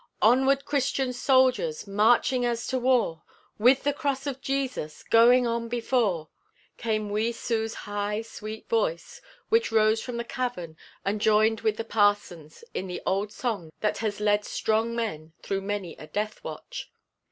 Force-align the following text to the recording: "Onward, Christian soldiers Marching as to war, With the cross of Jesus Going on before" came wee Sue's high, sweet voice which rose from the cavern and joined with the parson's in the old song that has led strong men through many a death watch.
"Onward, 0.23 0.65
Christian 0.65 1.13
soldiers 1.13 1.85
Marching 1.85 2.43
as 2.43 2.65
to 2.65 2.79
war, 2.79 3.21
With 3.59 3.83
the 3.83 3.93
cross 3.93 4.25
of 4.25 4.41
Jesus 4.41 5.03
Going 5.03 5.45
on 5.45 5.67
before" 5.67 6.29
came 6.85 7.11
wee 7.11 7.31
Sue's 7.31 7.75
high, 7.75 8.23
sweet 8.23 8.67
voice 8.67 9.21
which 9.49 9.71
rose 9.71 10.01
from 10.01 10.17
the 10.17 10.23
cavern 10.23 10.75
and 11.05 11.21
joined 11.21 11.61
with 11.61 11.77
the 11.77 11.85
parson's 11.85 12.63
in 12.73 12.87
the 12.87 13.03
old 13.05 13.31
song 13.31 13.69
that 13.81 13.99
has 13.99 14.19
led 14.19 14.43
strong 14.43 14.95
men 14.95 15.33
through 15.43 15.61
many 15.61 15.95
a 15.97 16.07
death 16.07 16.43
watch. 16.43 16.91